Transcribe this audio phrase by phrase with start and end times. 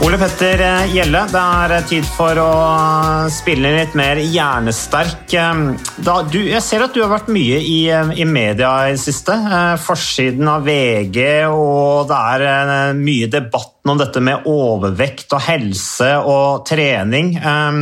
[0.00, 2.52] Ole Petter Gjelle, det er tid for å
[3.30, 5.34] spille litt mer hjernesterk.
[6.00, 7.82] Da, du, jeg ser at du har vært mye i,
[8.16, 9.36] i media i det siste.
[9.36, 11.20] Eh, Forsiden av VG,
[11.52, 17.34] og det er eh, mye debatten om dette med overvekt og helse og trening.
[17.36, 17.80] Eh,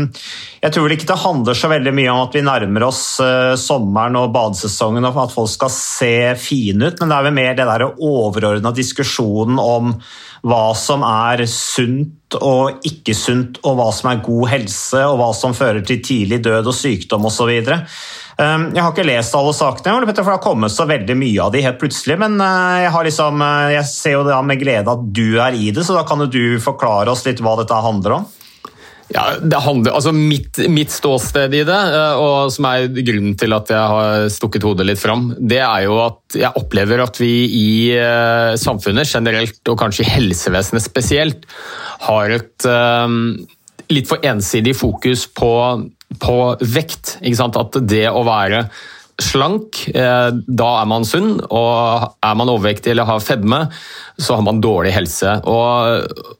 [0.66, 3.54] Jeg tror vel ikke det handler så veldig mye om at vi nærmer oss eh,
[3.62, 7.54] sommeren og badesesongen og at folk skal se fine ut, men det er vel mer
[7.54, 9.94] det der overordna diskusjonen om
[10.46, 15.28] hva som er sunt og ikke sunt, og hva som er god helse, og hva
[15.36, 17.52] som fører til tidlig død og sykdom osv.
[18.38, 21.54] Um, Jeg har ikke lest alle sakene, for det har kommet så veldig mye av
[21.54, 25.06] de helt plutselig, men uh, jeg, liksom, uh, jeg ser jo det med glede at
[25.10, 28.20] du er i det, så da kan jo du forklare oss litt hva dette handler
[28.20, 28.28] om?
[29.08, 33.56] Ja, det handler, altså mitt, mitt ståsted i det, eh, og som er grunnen til
[33.56, 37.32] at jeg har stukket hodet litt fram, det er jo at jeg opplever at vi
[37.56, 41.48] i eh, samfunnet generelt, og kanskje i helsevesenet spesielt,
[42.04, 43.16] har et eh,
[43.96, 45.52] litt for ensidig fokus på,
[46.20, 47.16] på vekt.
[47.24, 48.66] At det å være
[49.18, 53.64] slank, da er man sunn, og er man overvektig eller har fedme,
[54.20, 55.32] så har man dårlig helse.
[55.48, 56.36] Og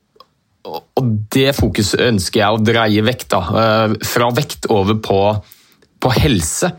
[0.68, 3.28] og det fokuset ønsker jeg å dreie vekk.
[3.32, 5.20] da, eh, Fra vekt over på,
[6.00, 6.72] på helse.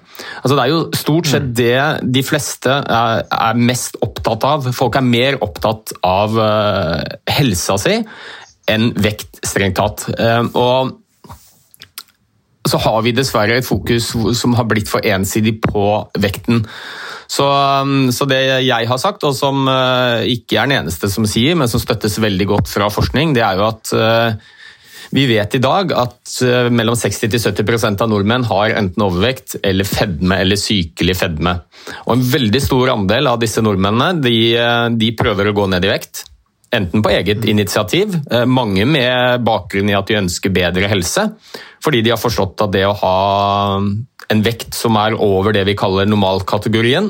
[0.44, 4.72] Altså Det er jo stort sett det de fleste er, er mest opptatt av.
[4.76, 8.00] Folk er mer opptatt av uh, helsa si
[8.70, 10.06] enn vekt, strengt tatt.
[10.20, 10.99] Uh, og
[12.68, 15.86] så har vi dessverre et fokus som har blitt for ensidig på
[16.20, 16.66] vekten.
[17.30, 21.28] Så, um, så, det jeg har sagt, og som uh, ikke er den eneste som
[21.30, 24.56] sier, men som støttes veldig godt fra forskning, det er jo at uh,
[25.14, 30.41] vi vet i dag at uh, mellom 60-70% av nordmenn har enten overvekt eller fedme
[30.41, 31.53] eller sykelig fedme.
[32.08, 34.36] Og en veldig stor andel av disse nordmennene de,
[34.97, 36.26] de prøver å gå ned i vekt.
[36.75, 38.13] Enten på eget initiativ,
[38.46, 41.24] mange med bakgrunn i at de ønsker bedre helse,
[41.81, 43.16] fordi de har forstått at det å ha
[44.30, 47.09] en vekt som er over det vi kaller normalkategorien,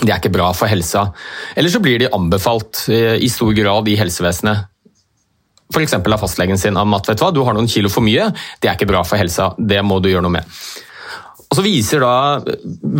[0.00, 1.10] det er ikke bra for helsa.
[1.52, 4.68] Eller så blir de anbefalt i stor grad i helsevesenet.
[5.70, 5.98] F.eks.
[6.00, 8.30] av fastlegen sin om at vet du, hva, du har noen kilo for mye,
[8.62, 10.56] det er ikke bra for helsa, det må du gjøre noe med.
[11.50, 12.40] Og så viser da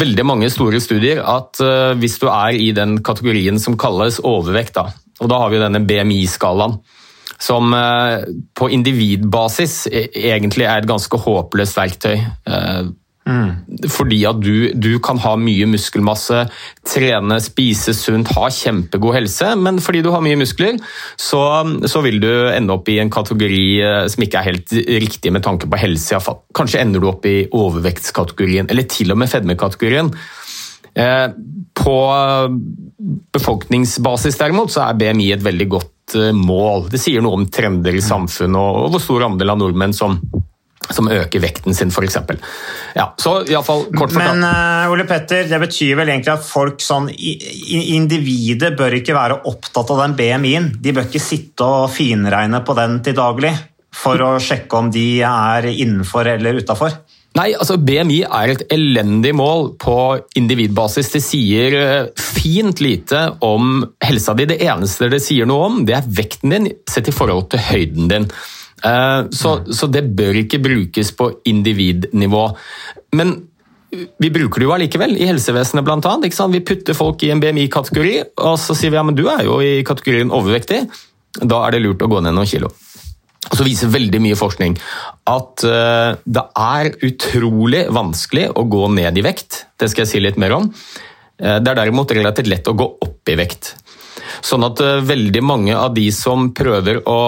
[0.05, 1.63] veldig mange store studier at
[1.97, 4.91] hvis du er i den kategorien som kalles overvekt, da,
[5.21, 6.79] og da har vi denne BMI-skalaen,
[7.41, 7.73] som
[8.57, 12.19] på individbasis egentlig er et ganske håpløst verktøy.
[13.31, 13.87] Mm.
[13.93, 16.47] Fordi at du, du, kan ha mye muskelmasse,
[16.89, 20.81] trene, spise sunt, ha kjempegod helse, men fordi du har mye muskler,
[21.21, 21.43] så,
[21.85, 23.65] så, vil du ende opp i en kategori
[24.11, 26.21] som ikke er helt riktig med tanke på helse.
[26.57, 30.13] Kanskje ender du opp i overvektskategorien, eller til og med fedmekategorien.
[31.81, 31.97] På
[33.33, 36.89] befolkningsbasis derimot, så er BMI et veldig godt mål.
[36.91, 40.19] Det sier noe om trender i samfunnet og hvor stor andel av nordmenn som
[40.91, 42.17] som øker vekten sin, f.eks.
[42.97, 44.41] Ja, så i alle fall kort fortalt.
[44.41, 49.41] Men uh, Ole Petter, det betyr vel egentlig at folk sånn Individet bør ikke være
[49.51, 50.71] opptatt av den BMI-en.
[50.83, 53.53] De bør ikke sitte og finregne på den til daglig
[53.95, 56.95] for å sjekke om de er innenfor eller utafor?
[57.39, 59.97] Nei, altså BMI er et elendig mål på
[60.39, 61.13] individbasis.
[61.13, 61.77] Det sier
[62.19, 64.49] fint lite om helsa di.
[64.51, 68.11] Det eneste det sier noe om, det er vekten din sett i forhold til høyden
[68.11, 68.27] din.
[68.81, 72.45] Så, så, det bør ikke brukes på individnivå.
[73.15, 73.37] Men
[73.91, 76.35] vi bruker det jo allikevel i helsevesenet blant annet.
[76.35, 79.61] Vi putter folk i en BMI-kategori, og så sier vi ja, men du er jo
[79.63, 80.85] i kategorien overvektig.
[81.41, 82.73] Da er det lurt å gå ned noen kilo.
[83.49, 84.75] Så viser veldig mye forskning
[85.31, 89.65] at uh, det er utrolig vanskelig å gå ned i vekt.
[89.81, 90.69] Det skal jeg si litt mer om.
[91.41, 93.73] Uh, det er derimot relativt lett å gå opp i vekt.
[94.45, 97.21] Sånn at uh, veldig mange av de som prøver å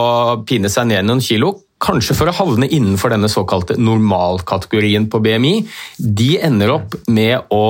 [0.48, 5.54] pine seg ned noen kilo, kanskje for å havne innenfor denne såkalte normalkategorien på BMI,
[5.96, 7.64] de ender opp med å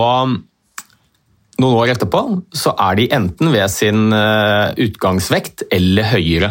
[1.63, 2.21] noen år etterpå
[2.59, 6.51] så er de enten ved sin utgangsvekt eller høyere.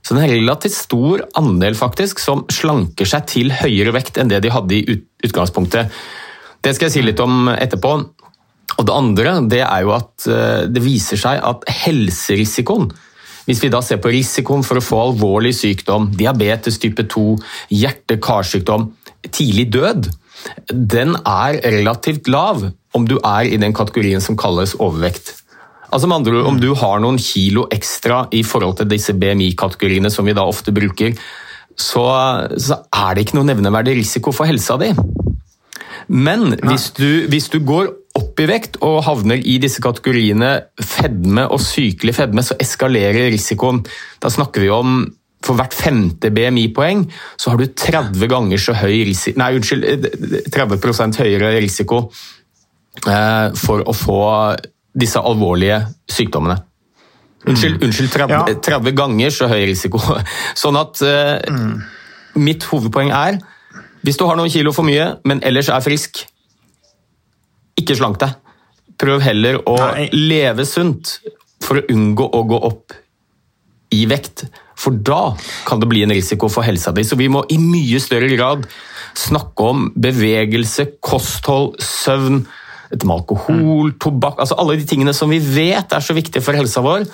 [0.00, 4.30] Så det er en relativt stor andel faktisk som slanker seg til høyere vekt enn
[4.32, 5.92] det de hadde i utgangspunktet.
[6.60, 7.92] Det skal jeg si litt om etterpå.
[8.78, 12.90] Og Det andre det er jo at eh, det viser seg at helserisikoen
[13.48, 17.24] Hvis vi da ser på risikoen for å få alvorlig sykdom, diabetes type 2,
[17.74, 18.84] hjerte-karsykdom,
[19.26, 20.06] tidlig død,
[20.70, 22.62] den er relativt lav
[22.94, 25.39] om du er i den kategorien som kalles overvekt.
[25.90, 30.10] Altså med andre ord, Om du har noen kilo ekstra i forhold til disse BMI-kategoriene
[30.10, 31.16] som vi da ofte bruker,
[31.76, 32.04] så,
[32.58, 34.90] så, er det ikke noe nevneverdig risiko for helsa di.
[36.10, 41.46] Men hvis du, hvis du, går opp i vekt og havner i disse kategoriene fedme
[41.46, 43.84] og sykelig fedme, så eskalerer risikoen.
[44.22, 45.00] Da snakker vi om
[45.40, 47.06] for hvert femte BMI-poeng
[47.40, 50.10] så har du 30 ganger så høy risiko Nei, unnskyld,
[50.52, 52.02] 30 høyere risiko
[53.08, 54.20] eh, for å få
[54.96, 56.58] disse alvorlige sykdommene.
[57.48, 57.86] Unnskyld, mm.
[57.86, 58.58] unnskyld 30, ja.
[58.66, 60.00] 30, ganger så høy risiko.
[60.62, 61.72] Sånn at uh, mm.
[62.42, 63.40] mitt hovedpoeng er
[64.04, 66.22] hvis du har noen kilo for mye, men ellers er frisk,
[67.76, 68.32] ikke slank deg.
[69.00, 70.08] Prøv heller å Nei.
[70.14, 71.18] leve sunt
[71.60, 72.96] for å unngå å gå opp
[73.92, 74.46] i vekt.
[74.80, 75.34] For da
[75.68, 77.04] kan det bli en risiko for helsa di.
[77.04, 78.64] Så vi må i mye større grad
[79.18, 82.44] snakke om bevegelse, kosthold, søvn
[82.90, 86.58] dette med alkohol, tobakk altså Alle de tingene som vi vet er så viktige for
[86.58, 87.06] helsa vår.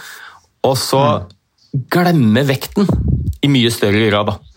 [0.67, 1.03] Og så
[1.93, 2.89] glemme vekten
[3.45, 4.33] i mye større grad.
[4.33, 4.57] da.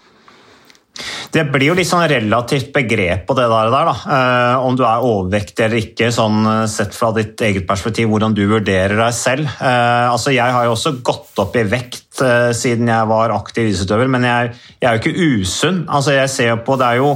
[1.31, 3.93] Det blir jo litt sånn relativt begrep på det der, da.
[4.15, 8.35] Eh, om du er overvektig eller ikke, sånn eh, sett fra ditt eget perspektiv, hvordan
[8.35, 9.45] du vurderer deg selv.
[9.59, 13.69] Eh, altså, jeg har jo også gått opp i vekt eh, siden jeg var aktiv
[13.69, 15.83] idrettsutøver, men jeg, jeg, er jo ikke usunn.
[15.87, 17.13] Altså, jeg ser jo på, Det er jo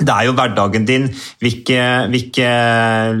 [0.00, 1.06] det er jo hverdagen din,
[1.42, 1.80] hvilke,
[2.12, 2.48] hvilke,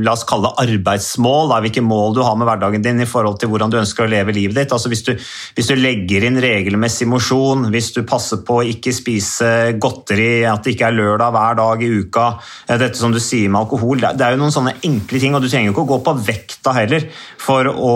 [0.00, 3.36] la oss kalle det arbeidsmål, da, hvilke mål du har med hverdagen din i forhold
[3.40, 4.72] til hvordan du ønsker å leve livet ditt.
[4.72, 5.12] Altså hvis, du,
[5.56, 9.50] hvis du legger inn regelmessig mosjon, hvis du passer på å ikke spise
[9.80, 12.26] godteri, at det ikke er lørdag hver dag i uka,
[12.66, 15.44] eh, dette som du sier med alkohol, det er jo noen sånne enkle ting, og
[15.44, 17.08] du trenger jo ikke å gå på vekta heller
[17.40, 17.94] for å,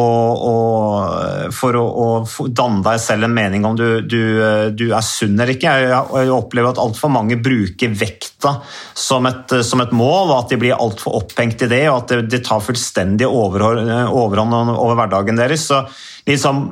[0.53, 0.55] å,
[1.57, 4.21] for å, å danne deg selv en mening om du, du,
[4.77, 5.73] du er sunn eller ikke.
[5.89, 8.59] Jeg opplever at altfor mange bruker vekta
[8.95, 12.31] som et, som et, mål, og at de blir altfor opphengt i det, og at
[12.31, 15.67] det tar fullstendig overhånd, overhånd over hverdagen deres.
[15.71, 15.83] Så
[16.29, 16.65] liksom,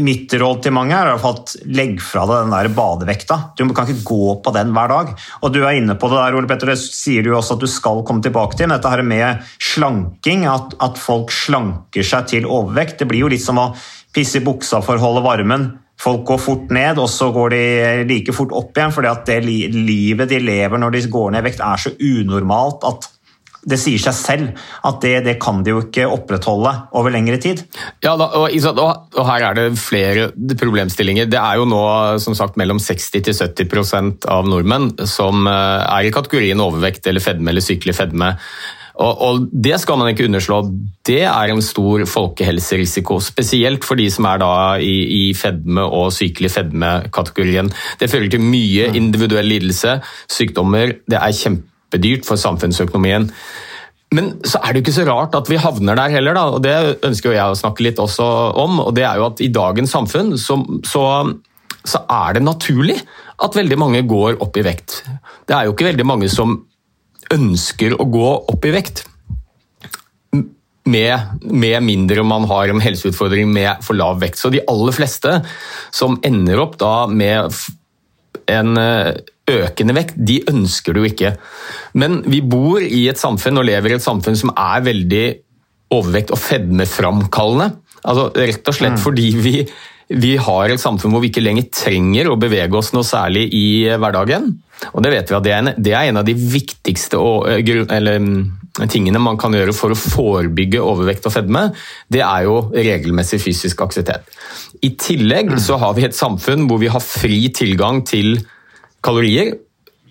[0.00, 3.36] Mitt råd til mange er at legg fra deg den der badevekta.
[3.58, 5.12] Du kan ikke gå på den hver dag.
[5.44, 7.68] Og Du er inne på det der, Ole Petter, det sier du også at du
[7.70, 8.72] skal komme tilbake til.
[8.72, 13.02] Dette her med slanking, at, at folk slanker seg til overvekt.
[13.02, 13.70] Det blir jo litt som å
[14.16, 15.70] pisse i buksa for å holde varmen
[16.00, 17.62] folk går fort ned, og så går de
[18.08, 18.92] like fort opp igjen.
[18.94, 22.86] fordi at det livet de lever når de går ned i vekt, er så unormalt
[22.88, 23.10] at
[23.60, 27.60] det sier seg selv at det, det, kan de jo ikke opprettholde over lengre tid.
[28.00, 30.30] Ja, da, og, og, her er det flere
[30.60, 31.28] problemstillinger.
[31.28, 31.82] Det er jo nå
[32.24, 37.64] som sagt mellom 60-70% av nordmenn som eh, er i kategorien overvekt eller fedme eller
[37.64, 38.32] sykelig fedme.
[39.00, 40.60] Og, og, Det skal man ikke underslå.
[41.06, 43.20] Det er en stor folkehelserisiko.
[43.24, 47.72] Spesielt for de som er da i, i fedme- og sykelig fedme-kategorien.
[48.00, 50.98] Det fører til mye individuell lidelse, sykdommer.
[51.08, 53.30] Det er kjempedyrt for samfunnsøkonomien.
[54.14, 56.64] Men så er det jo ikke så rart at vi havner der heller, da, og
[56.64, 56.74] det
[57.06, 58.26] ønsker jeg å snakke litt også
[58.58, 58.80] om.
[58.82, 61.04] og det er jo at I dagens samfunn så, så,
[61.86, 62.98] så er det naturlig
[63.40, 65.04] at veldig mange går opp i vekt.
[65.46, 66.58] Det er jo ikke veldig mange som
[67.34, 69.04] ønsker å gå opp i vekt.
[70.90, 74.40] Med, med, mindre man har en helseutfordring med for lav vekt.
[74.40, 75.36] Så de aller fleste
[75.94, 77.52] som ender opp da med
[78.50, 79.12] en eh,
[79.50, 81.34] økende vekt, de ønsker det jo ikke.
[82.00, 85.24] Men vi bor i et samfunn og lever i et samfunn som er veldig
[85.94, 87.70] overvekt og fedmeframkallende.
[88.00, 89.02] Altså, rett og slett mm.
[89.02, 89.54] fordi vi,
[90.10, 93.66] vi har et samfunn hvor vi ikke lenger trenger å bevege oss noe særlig i
[93.94, 94.50] hverdagen.
[94.94, 97.20] Og det vet vi at det er en, det er en av de viktigste
[97.52, 101.66] eh, eller, mm, tingene man kan gjøre for å forebygge overvekt og fedme.
[102.10, 104.26] Det er jo regelmessig fysisk aktivitet.
[104.82, 108.40] I tillegg så har vi et samfunn hvor vi har fri tilgang til
[109.04, 109.54] kalorier,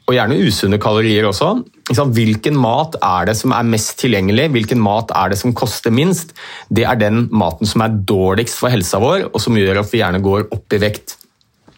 [0.09, 1.51] og gjerne usunne kalorier også.
[1.89, 6.33] Hvilken mat er det som er mest tilgjengelig, hvilken mat er det som koster minst?
[6.73, 10.01] Det er den maten som er dårligst for helsa vår, og som gjør at vi
[10.01, 11.19] gjerne går opp i vekt.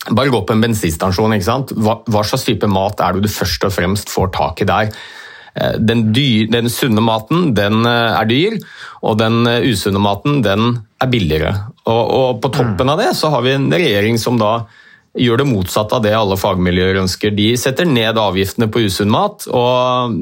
[0.10, 1.36] Bare gå på en bensinstasjon.
[1.36, 1.74] ikke sant?
[1.78, 4.94] Hva, hva, slags type mat er det du først og fremst får tak i der?
[5.54, 8.56] Eh, den, dyr, den sunne maten den eh, er dyr,
[9.04, 11.54] og den eh, usunne maten den er billigere.
[11.84, 14.62] Og, og på toppen av det så har vi en regjering som da
[15.18, 17.34] gjør det motsatte av det alle fagmiljøer ønsker.
[17.36, 20.20] De setter ned avgiftene på usunn mat og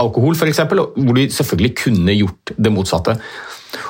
[0.00, 3.18] alkohol, f.eks., hvor de selvfølgelig kunne gjort det motsatte.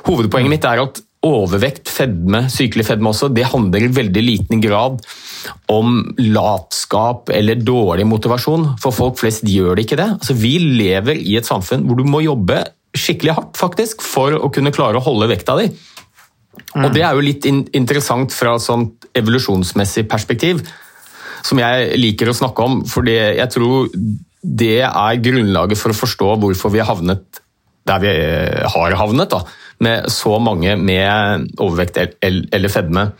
[0.08, 5.00] Hovedpoenget mitt er at overvekt, fedme, sykelig fedme også, det handler i veldig liten grad
[5.70, 8.74] om latskap eller dårlig motivasjon.
[8.82, 10.10] For folk flest gjør det ikke det.
[10.18, 12.62] Altså, vi lever i et samfunn hvor du må jobbe
[12.98, 15.68] skikkelig hardt faktisk, for å kunne klare å holde vekta di.
[16.76, 20.60] Og Det er jo litt in interessant fra et sånt evolusjonsmessig perspektiv,
[21.42, 22.82] som jeg liker å snakke om.
[22.86, 23.88] For jeg tror
[24.42, 27.40] det er grunnlaget for å forstå hvorfor vi har havnet
[27.88, 28.12] der vi
[28.68, 29.30] har havnet.
[29.32, 29.40] da
[29.84, 33.10] med så mange med overvekt eller fedme.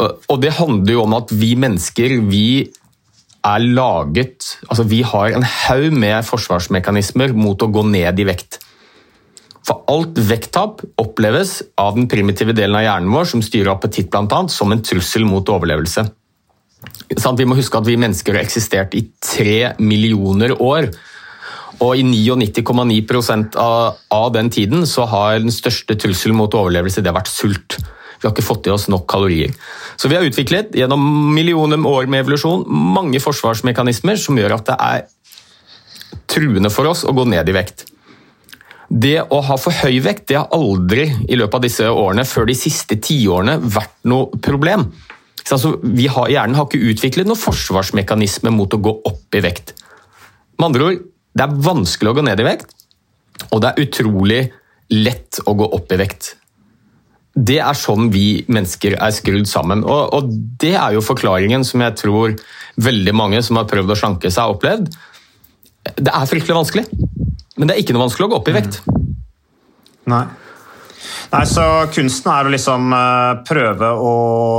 [0.00, 2.46] Og det handler jo om at vi mennesker vi
[3.42, 8.60] er laget altså Vi har en haug med forsvarsmekanismer mot å gå ned i vekt.
[9.66, 14.50] For alt vekttap oppleves av den primitive delen av hjernen vår som styrer appetitt annet,
[14.50, 16.08] som en trussel mot overlevelse.
[17.12, 20.90] Vi må huske at vi mennesker har eksistert i tre millioner år.
[21.82, 27.14] Og i 99,9 av, av den tiden så har den største trusselen mot overlevelse det
[27.14, 27.78] vært sult.
[28.22, 29.54] Vi har ikke fått i oss nok kalorier.
[29.98, 31.02] Så vi har utviklet gjennom
[31.34, 35.08] millioner år med evolusjon mange forsvarsmekanismer som gjør at det er
[36.30, 37.91] truende for oss å gå ned i vekt.
[38.92, 42.50] Det å ha for høy vekt det har aldri i løpet av disse årene, før
[42.50, 44.84] de siste tiårene, vært noe problem.
[45.42, 49.72] Altså, vi har, hjernen har ikke utviklet noen forsvarsmekanisme mot å gå opp i vekt.
[50.58, 51.00] Med andre ord,
[51.32, 52.76] det er vanskelig å gå ned i vekt,
[53.48, 54.42] og det er utrolig
[54.92, 56.34] lett å gå opp i vekt.
[57.32, 59.86] Det er sånn vi mennesker er skrudd sammen.
[59.88, 62.36] Og, og, det er jo forklaringen som jeg tror
[62.76, 64.92] veldig mange som har prøvd å slanke seg, har opplevd.
[65.82, 66.84] Det er fryktelig vanskelig,
[67.58, 68.80] men det er ikke noe vanskelig å gå opp i vekt.
[70.10, 70.24] Nei.
[71.32, 74.12] Nei, så Kunsten er å liksom uh, prøve å,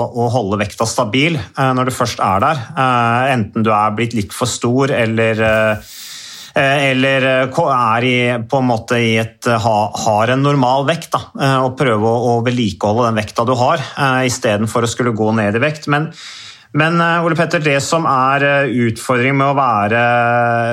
[0.09, 2.63] å, holde vekta stabil uh, når du først er der.
[2.75, 5.39] Uh, enten du er blitt litt for stor eller
[6.53, 9.67] Eh, eller eh, er i, på en måte i et, eh,
[10.05, 11.21] har en normal vekt, da,
[11.65, 13.81] og prøve å, vedlikeholde den vekta du har,
[14.27, 15.89] istedenfor å skulle gå ned i vekt.
[15.89, 16.11] Men,
[16.79, 20.03] men Ole Petter, det som er utfordringen med å være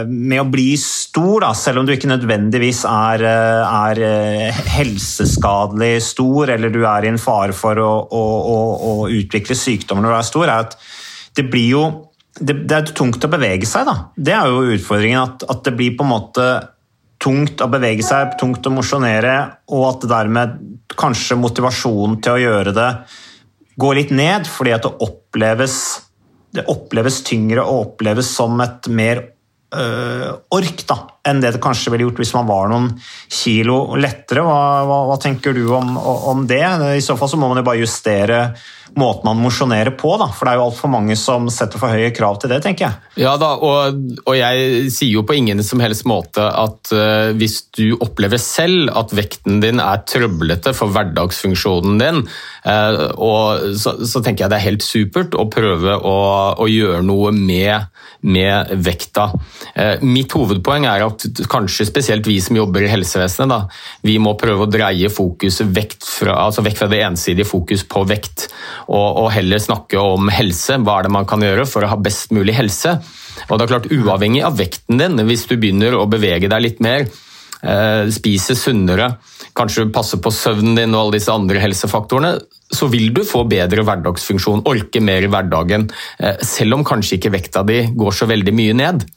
[0.08, 4.00] med å bli stor, da, selv om du ikke nødvendigvis er, er
[4.74, 8.60] helseskadelig stor, eller du er i en fare for å, å, å,
[8.92, 10.78] å utvikle sykdommer når du er stor, er at
[11.36, 11.84] det blir jo
[12.38, 13.96] det, det, er tungt å bevege seg, da.
[14.16, 15.20] Det er jo utfordringen.
[15.20, 16.46] At, at, det blir på en måte
[17.20, 19.34] tungt å bevege seg, tungt å mosjonere,
[19.74, 20.56] og at dermed
[20.98, 22.90] kanskje motivasjonen til å gjøre det
[23.80, 25.76] går litt ned, fordi at det oppleves,
[26.56, 29.24] det oppleves tyngre og oppleves som et mer
[29.70, 30.96] ork da,
[31.30, 32.88] enn det det kanskje ville gjort hvis man var noen
[33.30, 34.42] kilo lettere.
[34.42, 34.58] Hva,
[34.88, 36.64] hva, hva tenker du om, om, det?
[36.96, 38.40] I så fall så må man jo bare justere
[38.98, 40.14] måten man mosjonerer på.
[40.18, 40.28] Da.
[40.34, 43.24] For det er jo altfor mange som setter for høye krav til det, tenker jeg.
[43.24, 47.60] Ja da, og, og jeg sier jo på ingen som helst måte at uh, hvis
[47.76, 52.22] du opplever selv at vekten din er trøblete for hverdagsfunksjonen din,
[52.66, 56.18] uh, og så, så, tenker jeg det er helt supert å prøve å,
[56.58, 57.89] å gjøre noe med,
[58.22, 59.30] med vekta.
[59.74, 63.60] Uh, mitt hovedpoeng er at kanskje spesielt vi som jobber i helsevesenet, da,
[64.06, 68.04] vi må prøve å dreie fokuset vekt fra, altså vekk fra det ensidige fokus på
[68.08, 68.48] vekt
[68.88, 70.78] og, og, heller snakke om helse.
[70.84, 72.98] Hva er det man kan gjøre for å ha best mulig helse?
[73.48, 76.80] Og det er klart, Uavhengig av vekten din, hvis du begynner å bevege deg litt
[76.84, 77.06] mer,
[77.62, 79.14] eh, spise sunnere,
[79.56, 82.38] kanskje passe på søvnen din og alle disse andre helsefaktorene,
[82.70, 85.88] så vil du få bedre hverdagsfunksjon, orke mer i hverdagen,
[86.22, 89.08] eh, selv om kanskje ikke vekta di går så veldig mye ned.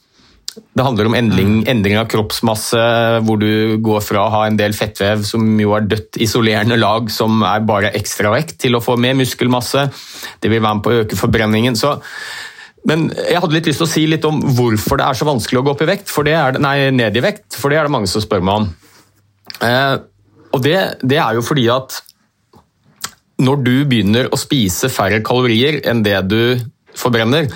[0.54, 1.68] Det handler om endring, mm.
[1.70, 2.80] endring, av kroppsmasse,
[3.26, 7.10] hvor du går fra å ha en del fettvev som jo er dødt isolerende lag,
[7.10, 9.88] som er bare ekstra vekt, til å få mer muskelmasse.
[10.38, 11.78] Det vil være med på å øke forbrenningen.
[11.78, 11.96] Så,
[12.86, 15.62] men jeg hadde litt lyst til å si litt om hvorfor det er så vanskelig
[15.62, 17.90] å gå opp i vekt, for det er, nei, ned i vekt, for det er
[17.90, 18.70] det mange som spør meg om.
[19.58, 19.94] Eh,
[20.54, 21.98] og det, det er jo fordi at
[23.42, 26.60] når du begynner å spise færre kalorier enn det du
[26.94, 27.48] forbrenner,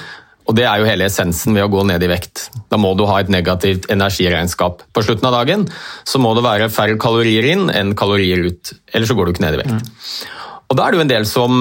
[0.49, 2.47] og Det er jo hele essensen ved å gå ned i vekt.
[2.73, 4.81] Da må du ha et negativt energiregnskap.
[4.97, 5.67] På slutten av dagen
[6.09, 8.73] så må det være færre kalorier inn enn kalorier ut.
[8.95, 9.77] Ellers så går du ikke ned i vekt.
[9.77, 10.39] Mm.
[10.69, 11.53] Og Da er det jo en del som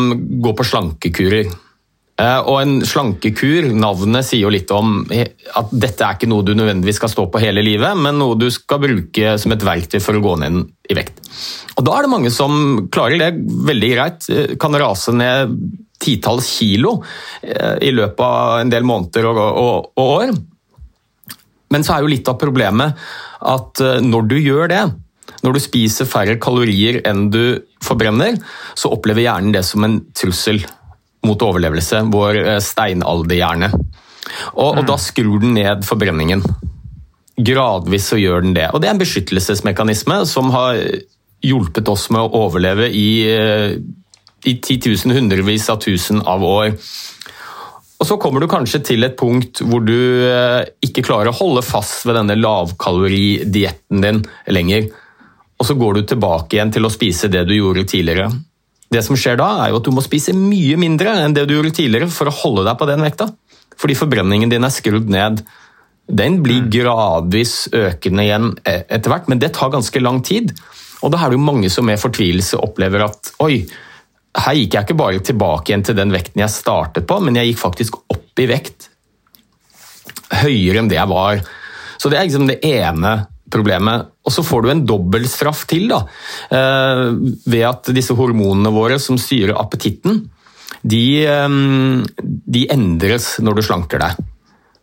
[0.44, 1.52] går på slankekurer.
[2.18, 6.56] Eh, og en slankekur, navnet sier jo litt om at dette er ikke noe du
[6.58, 10.18] nødvendigvis skal stå på hele livet, men noe du skal bruke som et verktøy for
[10.18, 11.22] å gå ned i vekt.
[11.78, 13.32] Og Da er det mange som klarer det
[13.70, 14.30] veldig greit.
[14.34, 15.54] Eh, kan rase ned
[16.02, 17.00] titalls kilo
[17.42, 20.34] eh, i løpet av en del måneder og, og, og år.
[21.70, 22.98] Men så er jo litt av problemet
[23.46, 24.84] at når du gjør det,
[25.46, 28.40] når du spiser færre kalorier enn du forbrenner,
[28.74, 30.64] så opplever hjernen det som en trussel
[31.26, 33.72] mot overlevelse, vår eh, steinalderhjerne.
[34.58, 36.44] Og, og da skrur den ned forbrenningen.
[37.38, 38.70] Gradvis så gjør den det.
[38.74, 40.80] Og det er en beskyttelsesmekanisme som har
[41.46, 43.78] hjulpet oss med å overleve i, eh,
[44.46, 46.74] i titusen, hundrevis av tusen av år.
[47.98, 49.98] Og Så kommer du kanskje til et punkt hvor du
[50.28, 54.90] eh, ikke klarer å holde fast ved denne lavkaloridietten din lenger.
[55.58, 58.30] Og så går du tilbake igjen til å spise det du gjorde tidligere.
[58.92, 61.56] Det som skjer da, er jo at du må spise mye mindre enn det du
[61.58, 63.28] gjorde tidligere for å holde deg på den vekta.
[63.78, 65.44] Fordi forbrenningen din er skrudd ned.
[66.08, 66.70] Den blir Mm.
[66.72, 70.54] gradvis økende igjen e- etter hvert, men det tar ganske lang tid.
[71.04, 73.68] Og da er det jo mange som med fortvilelse opplever at oi,
[74.38, 77.52] her gikk jeg ikke bare tilbake igjen til den vekten jeg startet på, men jeg
[77.54, 78.88] gikk faktisk opp i vekt
[80.32, 81.42] høyere enn det jeg var.
[81.98, 84.08] Så det er liksom det ene problemet.
[84.26, 86.04] Og så får du en dobbeltstraff til, da.
[86.52, 87.12] eh,
[87.48, 90.30] Ved at disse hormonene våre som styrer appetitten,
[90.84, 91.50] de, eh,
[92.24, 94.18] de endres når du slanker deg.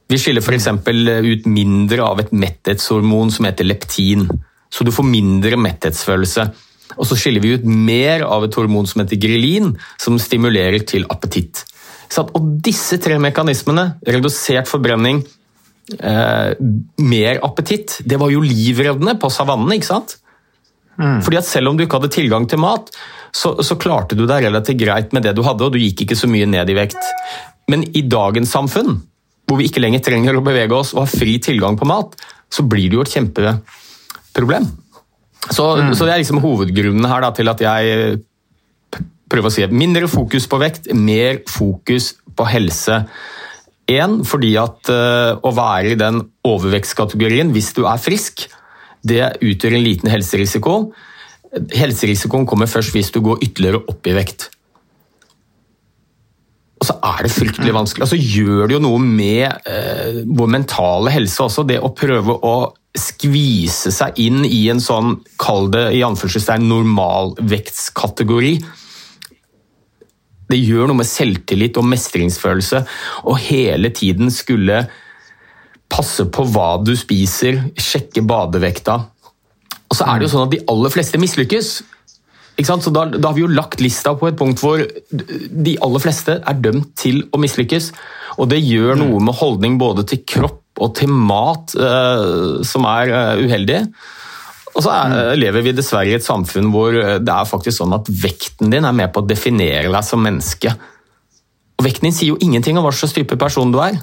[0.09, 0.69] Vi skiller f.eks.
[0.69, 4.27] ut mindre av et metthetshormon som heter leptin.
[4.71, 6.45] Så du får mindre metthetsfølelse.
[6.99, 11.07] Og så skiller vi ut mer av et hormon som heter grelin, som stimulerer til
[11.11, 11.65] appetitt.
[12.11, 15.25] Så at- Og disse tre mekanismene, redusert forbrenning,
[15.99, 16.53] eh,
[17.05, 20.19] mer appetitt, det var jo livreddende på savannen, ikke sant?
[20.95, 22.93] Fordi at selv om du ikke hadde tilgang til mat,
[23.35, 26.19] så, så klarte du deg relativt greit med det du hadde, og du gikk ikke
[26.19, 27.01] så mye ned i vekt.
[27.71, 29.01] Men i dagens samfunn,
[29.49, 32.15] hvor vi ikke lenger trenger å bevege oss og har fri tilgang på mat,
[32.53, 34.71] så blir det jo et kjempeproblem.
[35.51, 38.23] Så, så det er liksom hovedgrunnen her da, til at jeg
[39.31, 43.03] prøver å si mindre fokus på vekt, mer fokus på helse.
[43.93, 48.47] En, fordi at eh, å være i den overvektskategorien hvis du er frisk,
[49.05, 50.77] det utgjør en liten helserisiko.
[51.75, 54.49] Helserisikoen kommer først hvis du går ytterligere opp i vekt.
[56.81, 58.07] Og så er det fryktelig vanskelig.
[58.07, 62.39] Og så gjør det jo noe med eh, vår mentale helse også, det å prøve
[62.45, 62.57] å
[62.95, 68.55] skvise seg inn i en sånn, kall det i anførselstegn, normalvektskategori.
[70.55, 72.85] Det gjør noe med selvtillit og mestringsfølelse,
[73.27, 74.85] og hele tiden skulle
[75.91, 79.01] passe på hva du spiser, sjekke badevekta.
[79.91, 81.75] Og så er det jo sånn at de aller fleste mislykkes.
[82.55, 82.87] Ikke sant?
[82.87, 86.39] Så da, da har vi jo lagt lista på et punkt hvor de aller fleste
[86.39, 87.91] er dømt til å mislykkes.
[88.39, 93.13] Og det gjør noe med holdning både til kropp og til mat uh, som er
[93.15, 93.85] uh, uheldig.
[94.75, 98.09] Og så er, lever vi dessverre i et samfunn hvor det er faktisk sånn at
[98.11, 100.73] vekten din er med på å definere deg som menneske.
[101.79, 103.99] Og vekten din sier jo ingenting om hva slags type person du er.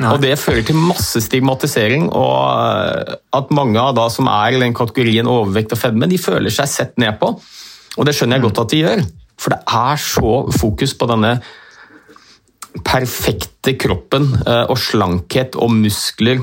[0.00, 4.62] Og det fører til masse stigmatisering, og eh, at mange av da som er i
[4.62, 7.32] den kategorien overvekt og fedme, de føler seg sett ned på.
[7.98, 9.04] Og det skjønner jeg godt at de gjør,
[9.42, 11.34] for det er så fokus på denne
[12.88, 16.40] perfekte kroppen eh, og slankhet og muskler.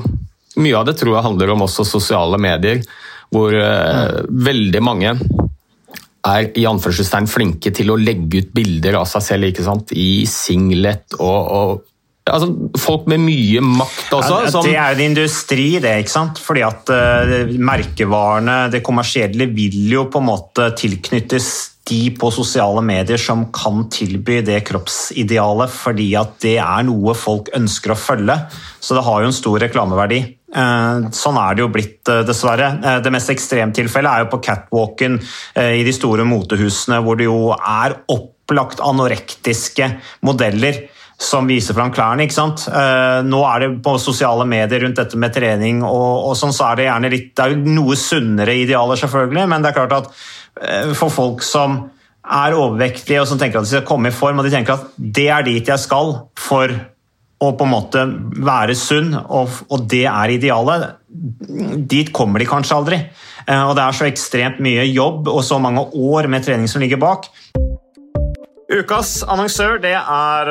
[0.60, 2.84] Mye av det tror jeg handler om også sosiale medier,
[3.30, 5.14] hvor uh, veldig mange
[6.20, 9.94] er i anførselstegn flinke til å legge ut bilder av seg selv ikke sant?
[9.96, 11.70] i singlet og, og
[12.28, 14.42] altså, Folk med mye makt også.
[14.44, 15.96] Ja, det er jo en industri, det.
[16.02, 16.42] ikke sant?
[16.42, 21.50] Fordi at uh, merkevarene, det kommersielle, vil jo på en måte tilknyttes
[21.90, 27.50] de på sosiale medier som kan tilby det kroppsidealet, fordi at det er noe folk
[27.56, 28.36] ønsker å følge.
[28.80, 30.20] Så det har jo en stor reklameverdi.
[30.50, 32.70] Eh, Sånn er det jo blitt, eh, dessverre.
[32.84, 35.20] Eh, Det mest ekstremtilfellet er jo på catwalken
[35.56, 40.88] i de store motehusene, hvor det jo er opplagt anorektiske modeller
[41.20, 42.22] som viser fram klærne.
[42.24, 42.66] ikke sant?
[42.66, 46.76] Nå er det på sosiale medier rundt dette med trening, og, og sånn så er
[46.76, 50.08] det gjerne litt Det er jo noe sunnere idealer, selvfølgelig, men det er klart at
[50.98, 51.78] for folk som
[52.20, 54.88] er overvektige og som tenker at de skal komme i form, og de tenker at
[54.96, 56.74] det er dit jeg skal for
[57.40, 58.02] å på en måte
[58.44, 60.90] være sunn, og, det er idealet,
[61.88, 62.98] dit kommer de kanskje aldri.
[63.46, 66.84] Eh, og det er så ekstremt mye jobb og så mange år med trening som
[66.84, 67.30] ligger bak.
[68.70, 70.50] Ukas annonsør det er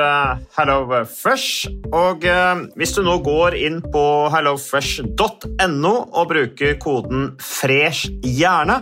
[0.57, 0.57] HelloFresh.
[0.57, 1.69] Hello Fresh.
[1.95, 8.81] Og eh, hvis du nå går inn på hellofresh.no og bruker koden 'fresh hjerne',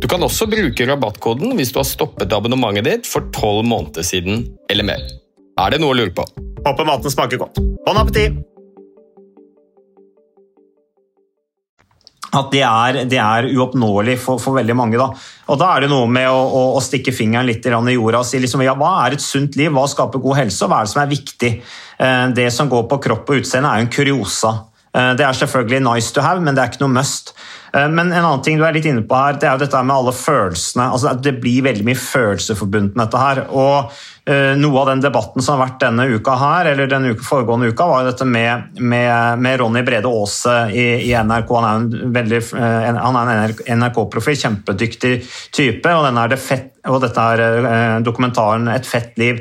[0.00, 4.42] Du kan også bruke rabattkoden hvis du har stoppet abonnementet ditt for tolv måneder siden
[4.70, 5.04] eller mer.
[5.60, 6.24] Er det noe å lure på?
[6.64, 7.62] Håper maten smaker godt.
[7.86, 8.42] Bon appétit!
[12.34, 14.98] At det er, det er uoppnåelig for, for, veldig mange.
[14.98, 15.06] Da.
[15.54, 18.26] Og da er det noe med å, å, å stikke fingeren litt i jorda og
[18.26, 20.88] si liksom, ja, hva er et sunt liv, hva skaper god helse, og hva er
[20.88, 21.52] det som er viktig?
[22.02, 24.54] Eh, det som går på kropp og utseende, er jo en kuriosa.
[24.90, 27.36] Eh, det er selvfølgelig nice to have, men det er ikke noe must.
[27.74, 29.82] Eh, men en annen ting du er litt inne på her, det er jo dette
[29.82, 30.88] med alle følelsene.
[30.94, 33.40] Altså, det blir veldig mye følelser forbundet med dette her.
[33.50, 33.90] Og
[34.30, 37.72] uh, noe av den debatten som har vært denne uka her, eller den uke, foregående
[37.72, 41.50] uka, var jo dette med, med, med Ronny Brede Aase i, i, NRK.
[41.58, 45.14] Han er en veldig er en NRK-profil, kjempedyktig
[45.54, 49.38] type, og, er det fett, og dette er dokumentaren 'Et fett liv'.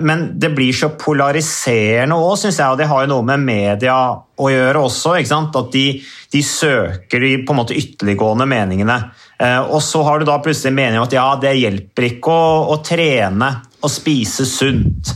[0.00, 3.96] men det blir så polariserende òg, syns jeg, og det har jo noe med media
[4.36, 5.14] å gjøre også.
[5.16, 5.86] At de,
[6.32, 8.98] de søker de på en måte ytterliggående meningene.
[9.38, 12.80] Eh, og så har du da plutselig meningen at ja, det hjelper ikke å, å
[12.84, 13.52] trene
[13.84, 15.12] og spise sunt.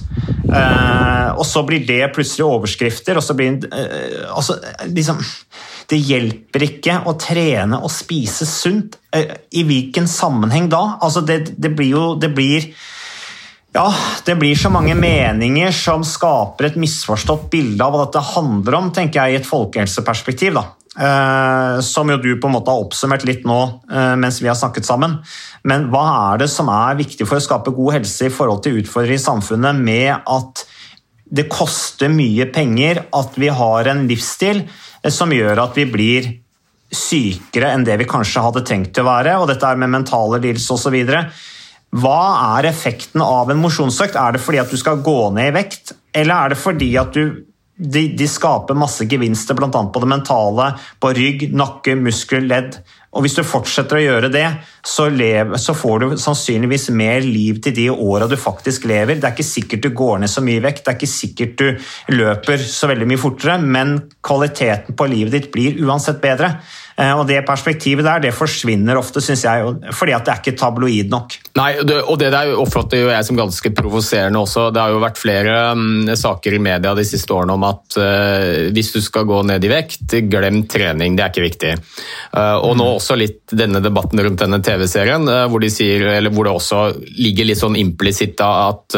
[0.50, 4.56] Uh, og så blir det plutselig overskrifter, og så blir uh, altså,
[4.90, 5.20] liksom,
[5.90, 8.98] Det hjelper ikke å trene og spise sunt.
[9.10, 11.00] I hvilken sammenheng da?
[11.02, 12.68] Altså, det, det blir jo det blir,
[13.74, 13.88] ja,
[14.26, 18.92] det blir så mange meninger som skaper et misforstått bilde av hva dette handler om,
[18.94, 20.54] tenker jeg, i et folkehelseperspektiv.
[20.60, 20.68] da.
[20.98, 24.58] Uh, som jo du på en måte har oppsummert litt nå uh, mens vi har
[24.58, 25.20] snakket sammen.
[25.62, 28.80] Men hva er det som er viktig for å skape god helse i forhold til
[28.80, 30.64] utfordringer i samfunnet med at
[31.30, 36.26] det koster mye penger, at vi har en livsstil uh, som gjør at vi blir
[36.90, 40.74] sykere enn det vi kanskje hadde tenkt å være, og dette er med mentale lidelser
[40.74, 40.98] osv.
[42.02, 42.18] Hva
[42.58, 44.18] er effekten av en mosjonsøkt?
[44.18, 47.14] Er det fordi at du skal gå ned i vekt, eller er det fordi at
[47.14, 47.46] du
[47.80, 49.68] de, de, skaper masse gevinster, bl.a.
[49.70, 52.76] på det mentale, på rygg, nakke, muskel, ledd.
[53.10, 54.44] Og Hvis du fortsetter å gjøre det,
[54.86, 59.18] så, lever, så får du sannsynligvis mer liv til de åra du faktisk lever.
[59.18, 62.14] Det er ikke sikkert du går ned så mye vekt, det er ikke sikkert du
[62.14, 66.54] løper så veldig mye fortere, men kvaliteten på livet ditt blir uansett bedre.
[67.00, 70.56] Eh, og det perspektivet der det forsvinner ofte, syns jeg, fordi at det er ikke
[70.60, 71.36] tabloid nok.
[71.56, 74.68] Nei, og det der oppfatter jo jeg som ganske provoserende også.
[74.74, 78.68] Det har jo vært flere um, saker i media de siste årene om at uh,
[78.74, 81.72] hvis du skal gå ned i vekt, glem trening, det er ikke viktig.
[82.34, 86.82] Uh, og nå også litt denne debatten rundt denne TV-serien, hvor, de hvor det også
[87.16, 88.96] ligger litt sånn implisitt at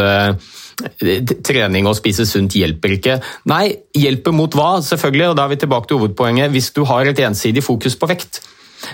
[1.46, 3.18] trening og spise sunt hjelper ikke.
[3.50, 3.64] Nei,
[3.96, 4.74] hjelper mot hva?
[4.84, 6.52] Selvfølgelig, og da er vi tilbake til hovedpoenget.
[6.54, 8.42] Hvis du har et ensidig fokus på vekt,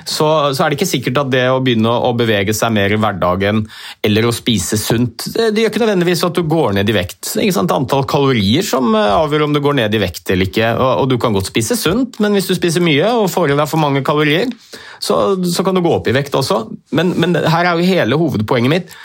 [0.05, 2.99] så, så, er det ikke sikkert at det å begynne å bevege seg mer i
[3.01, 3.63] hverdagen
[4.05, 7.33] eller å spise sunt, det, gjør ikke nødvendigvis at du går ned i vekt.
[7.41, 7.73] Ikke sant?
[7.75, 10.73] Antall kalorier som eh, avgjør om du går ned i vekt eller ikke.
[10.77, 13.59] Og, og, du kan godt spise sunt, men hvis du spiser mye og får i
[13.59, 14.53] deg for mange kalorier,
[15.01, 16.65] så, så kan du gå opp i vekt også.
[16.97, 18.99] Men, men her er jo hele hovedpoenget mitt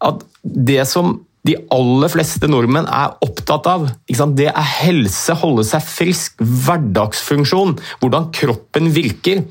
[0.00, 3.88] at det som de aller fleste nordmenn er opptatt av.
[4.06, 9.46] Det er helse, holde seg frisk, hverdagsfunksjon, hvordan kroppen virker.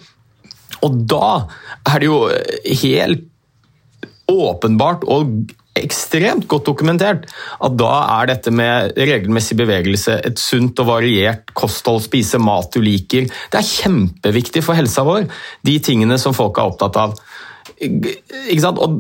[0.86, 1.48] Og da
[1.90, 2.20] er det jo
[2.84, 3.26] helt
[4.30, 5.50] åpenbart og
[5.80, 7.26] ekstremt godt dokumentert
[7.64, 12.82] at da er dette med regelmessig bevegelse, et sunt og variert kosthold, spise mat du
[12.84, 15.30] liker, det er kjempeviktig for helsa vår.
[15.66, 17.16] De tingene som folk er opptatt av.
[17.80, 18.80] Ikke sant?
[18.82, 18.98] Og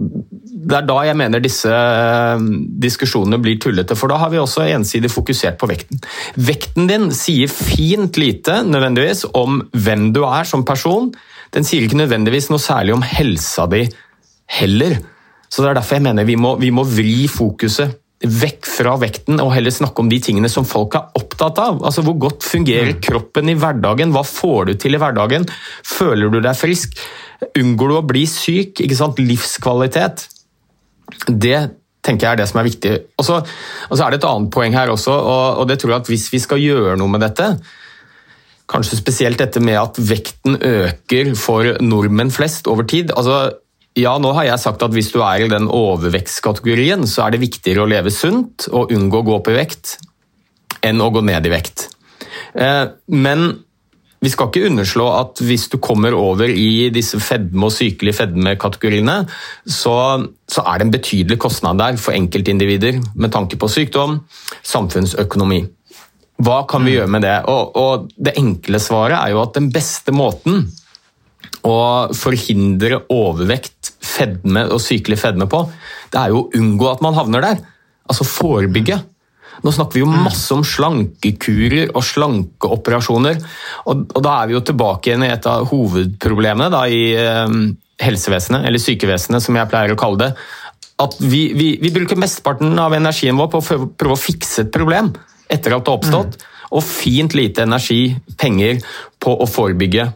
[0.69, 2.43] det er da jeg mener disse eh,
[2.83, 6.01] diskusjonene blir tullete, for da har vi også ensidig fokusert på vekten.
[6.35, 11.11] Vekten din sier fint lite nødvendigvis om hvem du er som person.
[11.55, 13.85] Den sier ikke nødvendigvis noe særlig om helsa di
[14.59, 14.99] heller.
[15.49, 19.39] Så Det er derfor jeg mener vi må, vi må vri fokuset vekk fra vekten
[19.39, 21.79] og heller snakke om de tingene som folk er opptatt av.
[21.87, 23.01] Altså Hvor godt fungerer mm.
[23.05, 24.11] kroppen i hverdagen?
[24.15, 25.47] Hva får du til i hverdagen?
[25.87, 26.99] Føler du deg frisk?
[27.55, 28.83] Unngår du å bli syk?
[28.83, 29.21] Ikke sant?
[29.23, 30.25] Livskvalitet.
[31.29, 31.59] Det
[32.03, 32.95] tenker jeg er det som er viktig.
[33.19, 33.39] Og så,
[33.87, 36.11] og så er det et annet poeng her også, og, og, det tror jeg at
[36.11, 37.53] hvis vi skal gjøre noe med dette,
[38.69, 43.47] kanskje spesielt dette med at vekten øker for nordmenn flest over tid altså
[44.01, 47.43] ja, nå har jeg sagt at hvis du er i den overvektskategorien, så er det
[47.45, 49.97] viktigere å leve sunt og unngå å gå opp i vekt
[50.85, 51.89] enn å gå ned i vekt.
[52.55, 53.49] Eh, men
[54.19, 59.21] vi skal ikke underslå at hvis du kommer over i disse fedme- og sykelig fedme-kategoriene,
[59.63, 59.95] så,
[60.43, 64.19] så, er det en betydelig kostnad der for enkeltindivider med tanke på sykdom,
[64.67, 65.61] samfunnsøkonomi.
[66.43, 66.97] Hva kan vi mm.
[66.97, 67.37] gjøre med det?
[67.51, 70.67] Og, og Det enkle svaret er jo at den beste måten
[71.67, 71.77] å
[72.15, 75.63] forhindre overvekt, fedme og sykelig fedme på,
[76.11, 77.63] det er jo å unngå at man havner der.
[78.09, 78.99] Altså forebygge.
[79.59, 83.41] Nå snakker vi jo masse om slankekurer og slankeoperasjoner.
[83.91, 87.55] Og, og da er vi jo tilbake igjen i et av hovedproblemene da, i eh,
[87.99, 90.29] helsevesenet, eller sykevesenet som jeg pleier å kalle det.
[90.99, 94.73] At vi, vi, vi bruker mesteparten av energien vår på å prøve å fikse et
[94.73, 95.13] problem
[95.49, 96.39] etter at det har oppstått.
[96.39, 96.55] Mm.
[96.77, 98.83] Og fint lite energi, penger,
[99.19, 100.11] på å forebygge.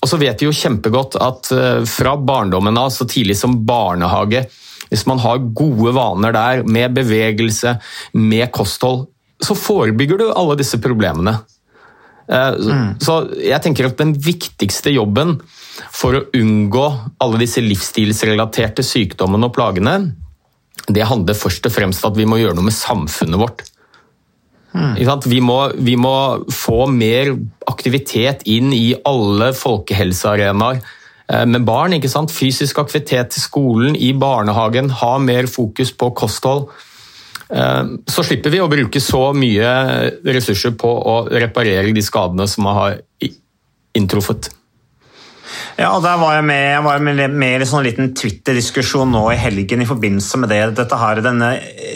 [0.00, 4.46] Og så vet vi jo kjempegodt at eh, fra barndommen av, så tidlig som barnehage,
[4.90, 7.76] hvis man har gode vaner der, med bevegelse,
[8.16, 9.06] med kosthold,
[9.40, 11.36] så forebygger du alle disse problemene.
[12.30, 12.88] Eh, mm.
[13.02, 15.36] Så jeg tenker at den viktigste jobben
[15.92, 16.86] for å unngå
[17.20, 19.98] alle disse livsstilsrelaterte sykdommene og plagene,
[20.88, 23.66] det handler først og fremst om at vi må gjøre noe med samfunnet vårt.
[24.72, 25.18] Mm.
[25.26, 26.14] Vi, må, vi, må,
[26.54, 27.32] få mer
[27.70, 30.78] aktivitet inn i alle folkehelsearenaer.
[31.30, 31.96] Eh, med barn.
[31.96, 32.32] ikke sant?
[32.34, 36.68] Fysisk aktivitet til skolen, i barnehagen, ha mer fokus på kosthold.
[37.50, 39.74] Eh, så slipper vi å bruke så mye
[40.24, 42.98] ressurser på å reparere de skadene som man har
[43.96, 44.52] inntruffet.
[45.78, 49.38] Ja, der var Jeg med, jeg var med, i en sånn liten Twitter-diskusjon nå i
[49.40, 50.62] helgen i forbindelse med det.
[50.80, 51.50] Dette her, Denne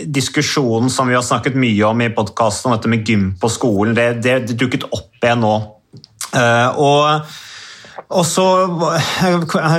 [0.07, 3.97] diskusjonen som vi har snakket mye om i podkasten, om dette med gym på skolen,
[3.97, 5.57] det, det, det dukket opp igjen nå.
[6.35, 7.35] Uh, og
[8.15, 8.45] og så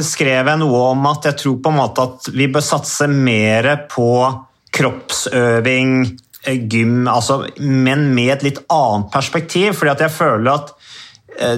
[0.03, 3.69] skrev jeg noe om at jeg tror på en måte at vi bør satse mer
[3.91, 4.09] på
[4.75, 5.93] kroppsøving,
[6.43, 9.73] eh, gym, altså, men med et litt annet perspektiv.
[9.73, 10.84] fordi jeg føler at eh,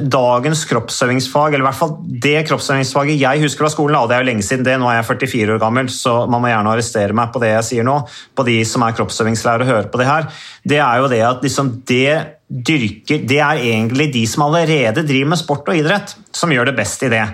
[0.09, 4.23] dagens kroppsøvingsfag, eller i hvert fall det kroppsøvingsfaget jeg husker fra skolen, og det er
[4.23, 7.17] jo lenge siden det, nå er jeg 44 år gammel, så man må gjerne arrestere
[7.17, 7.99] meg på det jeg sier nå,
[8.33, 10.29] på de som er kroppsøvingslærere og hører på det her,
[10.67, 12.15] det er jo det at liksom det
[12.47, 16.77] dyrker Det er egentlig de som allerede driver med sport og idrett, som gjør det
[16.77, 17.25] best i det.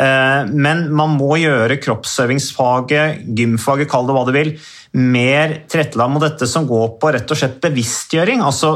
[0.00, 4.54] Eh, men man må gjøre kroppsøvingsfaget, gymfaget, kall det hva du vil,
[4.98, 8.42] mer tilrettelagt mot dette som går på rett og slett bevisstgjøring.
[8.42, 8.72] altså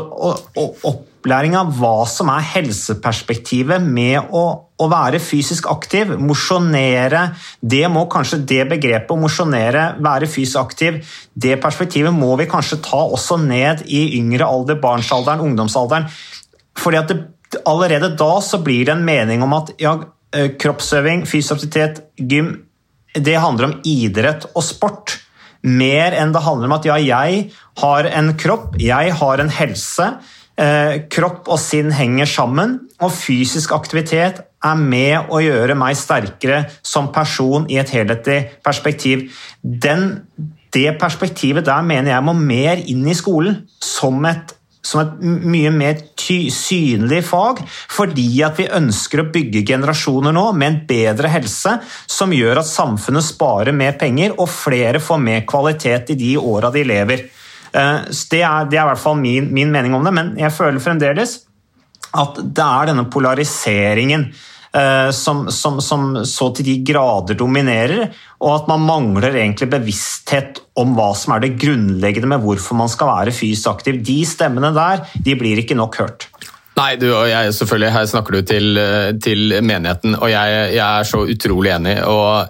[1.18, 4.42] Opplæring av hva som er helseperspektivet med å,
[4.78, 7.24] å være fysisk aktiv, mosjonere.
[7.59, 11.00] Det må kanskje det begrepet å mosjonere, være fysisk aktiv,
[11.35, 16.07] det perspektivet må vi kanskje ta også ned i yngre alder, barnsalderen, ungdomsalderen.
[16.78, 17.18] Fordi at det,
[17.66, 19.98] allerede da så blir det en mening om at ja,
[20.31, 22.54] kroppsøving, fysisk aktivitet, gym,
[23.18, 25.18] det handler om idrett og sport.
[25.66, 27.48] Mer enn det handler om at ja, jeg
[27.83, 30.12] har en kropp, jeg har en helse.
[30.59, 36.64] Eh, kropp og sinn henger sammen, og fysisk aktivitet er med å gjøre meg sterkere
[36.83, 39.29] som person i et helhetlig perspektiv.
[39.62, 40.25] Den,
[40.75, 44.57] det perspektivet der mener jeg må mer inn i skolen som et
[44.88, 47.61] som et mye mer ty synlig fag,
[47.92, 51.75] fordi at vi ønsker å bygge generasjoner nå med en bedre helse,
[52.09, 56.73] som gjør at samfunnet sparer mer penger og flere får mer kvalitet i de åra
[56.73, 57.27] de lever.
[57.72, 60.54] Eh, det er, det er, i hvert fall min, min mening om det, men jeg
[60.54, 61.40] føler fremdeles
[62.18, 64.31] at det er denne polariseringen
[64.72, 68.11] Eh, som, som, som, så til de grader dominerer,
[68.44, 72.90] og at man mangler egentlig bevissthet om hva som er det grunnleggende med hvorfor man
[72.92, 74.02] skal være fysisk aktiv.
[74.04, 76.28] De stemmene der de blir ikke nok hørt.
[76.78, 77.94] Nei, du og jeg, selvfølgelig.
[77.96, 78.83] Her snakker du til,
[79.24, 81.96] til menigheten, og jeg, jeg, er så utrolig enig.
[82.04, 82.46] og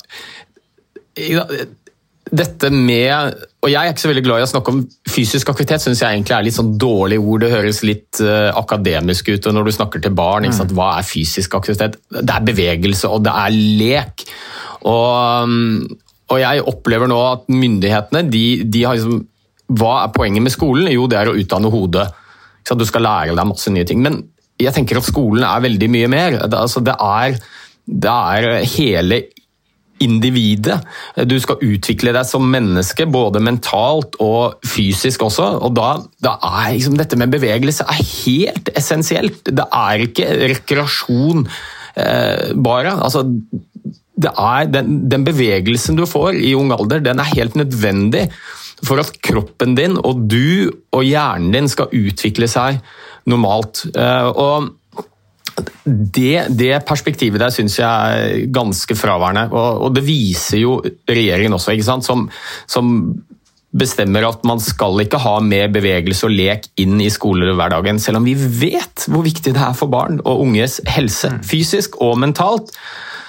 [2.31, 5.83] dette med Og jeg er ikke så veldig glad i å snakke om fysisk aktivitet,
[5.83, 7.43] syns jeg egentlig er litt sånn dårlig ord.
[7.43, 9.49] Det høres litt uh, akademisk ut.
[9.49, 11.99] og Når du snakker til barn, sant, hva er fysisk aktivitet?
[12.13, 14.27] Det er bevegelse, og det er lek.
[14.87, 15.83] Og, um,
[16.31, 19.25] og jeg opplever nå at myndighetene de, de har liksom
[19.79, 20.93] Hva er poenget med skolen?
[20.95, 22.07] Jo, det er å utdanne hodet.
[22.65, 24.01] Så Du skal lære deg masse nye ting.
[24.05, 24.23] Men
[24.59, 26.39] jeg tenker at skolen er veldig mye mer.
[26.47, 27.41] Det, altså, det er
[27.89, 29.23] det er hele
[30.05, 30.79] individet.
[31.29, 35.51] Du skal utvikle deg som menneske, både mentalt og fysisk også.
[35.63, 35.89] og Da,
[36.25, 39.43] da er liksom dette med bevegelse er helt essensielt.
[39.45, 42.97] Det er ikke rekreasjon eh, bare.
[42.99, 43.27] Altså,
[44.27, 48.29] er den, den, bevegelsen du får i ung alder, den er helt nødvendig
[48.87, 52.79] for at kroppen din og du og hjernen din skal utvikle seg
[53.29, 53.87] normalt.
[53.95, 54.75] Eh, og
[55.85, 59.49] det, det, perspektivet der syns jeg er ganske fraværende.
[59.53, 61.77] Og, og, det viser jo regjeringen også?
[62.05, 62.29] Som,
[62.67, 62.95] som,
[63.79, 68.25] bestemmer at man skal ikke ha mer bevegelse og lek inn i skolehverdagen, selv om
[68.25, 71.43] vi vet hvor viktig det er for barn og unges helse, mm.
[71.45, 72.73] fysisk og mentalt.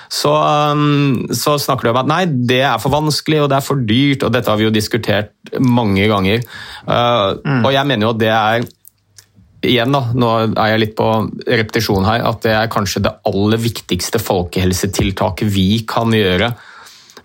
[0.10, 0.32] Så,
[0.74, 3.84] um, så, snakker du om at nei, det er for vanskelig og det er for
[3.92, 6.42] dyrt, og dette har vi jo diskutert mange ganger.
[6.88, 7.62] Uh, mm.
[7.68, 8.65] Og jeg mener jo at det er
[9.65, 11.08] igjen da, nå er jeg litt på
[11.48, 16.54] repetisjon her, at det er kanskje det aller viktigste folkehelsetiltaket vi kan gjøre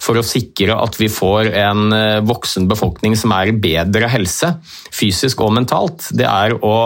[0.05, 4.57] for å sikre at vi får en eh, voksen befolkning som er i bedre helse,
[4.93, 6.11] fysisk og mentalt.
[6.13, 6.77] Det er å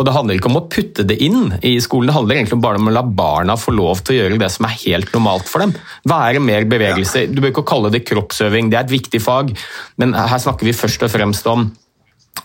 [0.00, 2.80] og Det handler ikke om å putte det inn i skolen, det handler egentlig bare
[2.80, 5.60] om å la barna få lov til å gjøre det som er helt normalt for
[5.60, 5.74] dem.
[6.08, 7.26] Være mer bevegelse.
[7.28, 9.52] Du bør ikke kalle det kroppsøving, det er et viktig fag,
[10.00, 11.68] men her snakker vi først og fremst om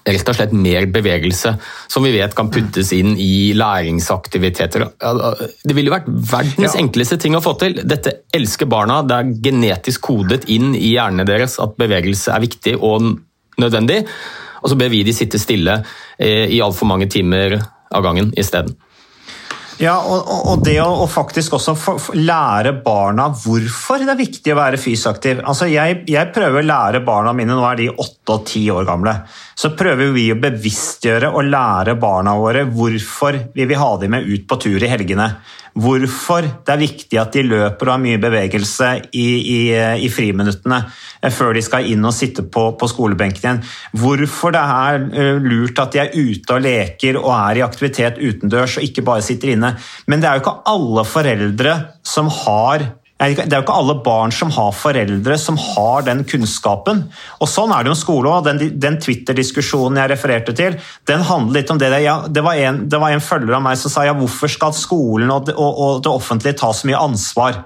[0.05, 1.55] rett og slett mer bevegelse,
[1.89, 4.85] som vi vet kan puttes inn i læringsaktiviteter.
[5.65, 6.81] Det ville vært verdens ja.
[6.81, 7.79] enkleste ting å få til.
[7.81, 12.77] Dette elsker barna, det er genetisk kodet inn i hjernene deres at bevegelse er viktig
[12.77, 13.15] og
[13.61, 14.03] nødvendig.
[14.61, 15.79] Og så ber vi de sitte stille
[16.17, 17.59] eh, i altfor mange timer
[17.93, 18.77] av gangen isteden.
[19.81, 21.73] Ja, og, og det å, og faktisk også
[22.15, 25.41] lære barna hvorfor det er viktig å være fysisk aktiv.
[25.43, 28.87] Altså jeg, jeg, prøver å lære barna mine, nå er de åtte og ti år
[28.87, 29.17] gamle,
[29.55, 34.31] så prøver vi å bevisstgjøre og lære barna våre hvorfor vi vil ha dem med
[34.31, 35.29] ut på tur i helgene
[35.75, 40.77] hvorfor det er viktig at de løper og har mye bevegelse i, i, i friminuttene
[40.85, 43.61] eh, før de skal inn og sitte på, på, skolebenken igjen.
[43.99, 48.21] Hvorfor det er eh, lurt at de er ute og leker og er i aktivitet
[48.23, 49.64] utendørs og ikke bare sitter inne.
[50.09, 54.33] Men det er jo ikke alle foreldre som har det er jo ikke alle barn
[54.35, 57.05] som har foreldre som har den kunnskapen.
[57.39, 58.49] Og Sånn er det jo i skole òg.
[58.49, 60.75] Den, den Twitter-diskusjonen jeg refererte til,
[61.07, 61.93] den handler litt om det.
[62.03, 64.75] Ja, det, var en, det, var en, følger av meg som sa ja, hvorfor skal
[64.75, 67.61] skolen og det, og, og det offentlige ta så mye ansvar?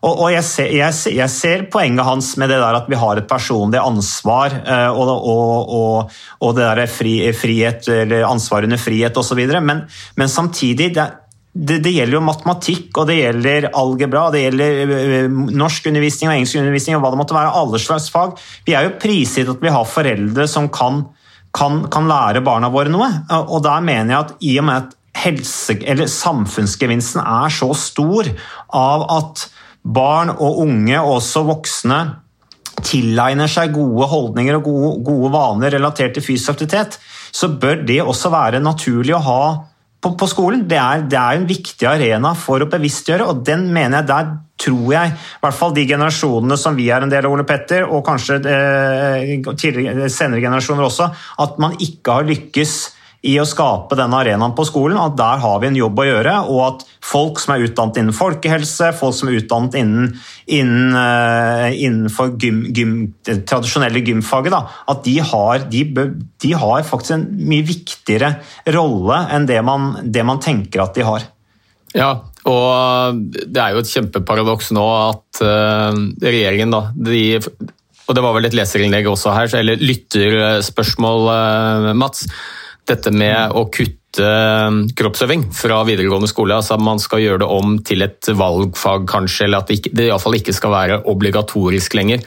[0.00, 3.20] Og, og jeg, ser, jeg, jeg, ser, poenget hans med det der at vi har
[3.20, 4.54] et personlig ansvar
[4.92, 9.40] og, og, og det der fri, frihet, eller ansvar under frihet osv.
[9.60, 9.84] Men,
[10.16, 11.08] men samtidig det,
[11.56, 17.04] det, det, gjelder jo matematikk, og det gjelder algebra, det gjelder norskundervisning og engelskundervisning og
[17.04, 17.54] hva det måtte være.
[17.62, 18.34] alle slags fag.
[18.66, 21.04] Vi er jo prisgitt at vi har foreldre som kan,
[21.56, 23.08] kan, kan, lære barna våre noe.
[23.46, 28.28] Og der mener jeg at i og med at helse, eller samfunnsgevinsten er så stor
[28.76, 29.46] av at
[29.86, 32.00] barn og unge, og også voksne,
[32.84, 36.98] tilegner seg gode holdninger og gode, gode vaner relatert til fysisk aktivitet,
[37.32, 39.40] så bør det også være naturlig å ha
[40.06, 40.64] på, på skolen.
[40.68, 44.34] Det er, det er, en viktig arena for å bevisstgjøre, og den mener jeg der
[44.56, 47.84] tror jeg, i hvert fall de generasjonene som vi er en del av, Ole Petter,
[47.84, 49.34] og kanskje eh,
[50.08, 51.10] senere generasjoner også,
[51.44, 52.76] at man ikke har lykkes
[53.26, 56.34] i å skape denne arenaen på skolen, at der har vi en jobb å gjøre,
[56.52, 60.12] og at folk som er utdannet innen folkehelse, folk som er utdannet innen,
[60.46, 62.96] innen, uh, innenfor gym, gym,
[63.26, 64.62] det tradisjonelle gymfaget, da,
[64.92, 65.84] at de har, de,
[66.42, 68.36] de har, faktisk en mye viktigere
[68.76, 71.26] rolle enn det man, det man tenker at de har.
[71.96, 72.10] Ja,
[72.46, 77.40] og det er jo et kjempeparadoks nå at uh, regjeringen, da de,
[78.06, 82.28] Og det var vel et leserinnlegg også her, eller lytterspørsmål, uh, Mats.
[82.86, 86.58] Dette med å kutte eh, kroppsøving fra videregående skole.
[86.60, 90.10] altså Man skal gjøre det om til et valgfag, kanskje, eller at det, ikke, det
[90.10, 92.22] iallfall ikke skal være obligatorisk lenger.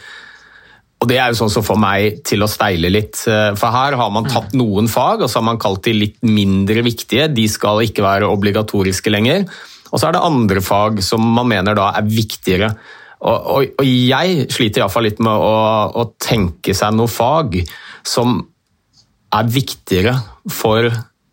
[0.99, 3.15] Og Det er jo sånn som får meg til å steile litt.
[3.23, 6.83] For her har man tatt noen fag og så har man kalt de litt mindre
[6.83, 7.29] viktige.
[7.31, 9.45] De skal ikke være obligatoriske lenger.
[9.89, 12.73] Og så er det andre fag som man mener da er viktigere.
[13.19, 15.55] Og, og, og jeg sliter iallfall litt med å,
[15.91, 17.57] å, tenke seg noe fag
[18.07, 18.37] som
[19.35, 20.13] er viktigere
[20.53, 20.89] for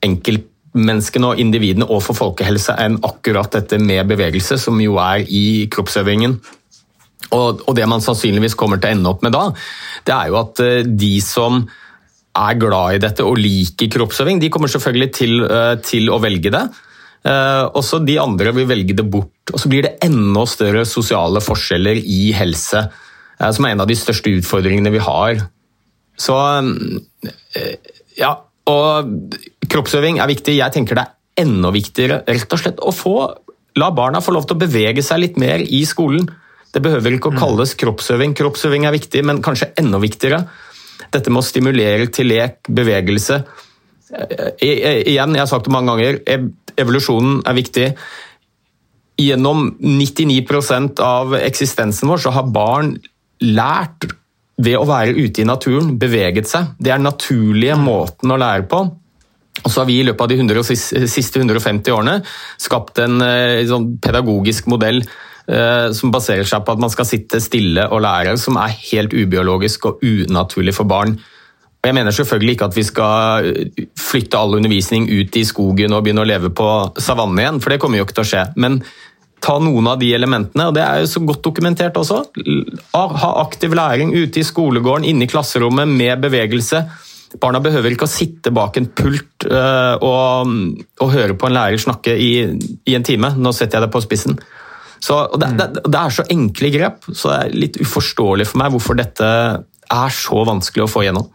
[0.06, 5.66] enkeltmenneskene og individene og for folkehelse enn akkurat dette med bevegelse, som jo er i
[5.72, 6.38] kroppsøvingen.
[7.34, 9.48] Og, og det man sannsynligvis kommer til å ende opp med da,
[10.06, 11.64] det er jo at eh, de som
[12.36, 16.52] er glad i dette og liker kroppsøving, de kommer selvfølgelig til, eh, til å velge
[16.54, 16.66] det.
[17.26, 19.50] Uh, også de andre vil velge det bort.
[19.50, 23.88] Og så blir det enda større sosiale forskjeller i helse, uh, som er en av
[23.90, 25.40] de største utfordringene vi har.
[26.22, 27.72] Så uh,
[28.20, 28.30] ja,
[28.70, 29.36] og
[29.70, 30.56] kroppsøving er viktig.
[30.58, 33.16] Jeg tenker det er enda viktigere rett og slett å få,
[33.78, 36.26] la barna få lov til å bevege seg litt mer i skolen.
[36.74, 37.40] Det behøver ikke å mm.
[37.40, 38.34] kalles kroppsøving.
[38.36, 40.42] Kroppsøving er viktig, men kanskje enda viktigere.
[41.12, 43.40] Dette med å stimulere til lek, bevegelse.
[44.62, 46.20] Igjen, jeg har sagt det mange ganger,
[46.76, 47.88] evolusjonen er viktig.
[49.20, 52.96] Gjennom 99% av eksistensen vår så har barn
[53.44, 54.08] lært
[54.56, 56.72] ved å være ute i naturen, beveget seg.
[56.80, 58.82] Det er den naturlige måten å lære på.
[59.64, 60.64] Og så har vi i løpet av de 100,
[61.08, 62.18] siste 150 årene
[62.60, 67.40] skapt en eh, sånn pedagogisk modell eh, som baserer seg på at man skal sitte
[67.42, 71.16] stille og lære, som er helt ubiologisk og unaturlig for barn.
[71.16, 73.50] Og Jeg mener selvfølgelig ikke at vi skal
[74.00, 77.80] flytte all undervisning ut i skogen og begynne å leve på savannen igjen, for det
[77.82, 78.44] kommer jo ikke til å skje.
[78.60, 78.80] Men
[79.44, 82.22] ta noen av de elementene, og det er jo så godt dokumentert også.
[82.96, 86.82] Ha aktiv læring ute i skolegården, inne i klasserommet, med bevegelse.
[87.42, 90.52] Barna behøver ikke å sitte bak en pult uh, og,
[91.02, 92.30] og, høre på en lærer snakke i,
[92.86, 93.34] i, en time.
[93.36, 94.38] Nå setter jeg det på spissen.
[95.02, 98.72] Så, det, det, det, er så enkle grep, så det er litt uforståelig for meg
[98.72, 101.28] hvorfor dette er så vanskelig å få gjennom.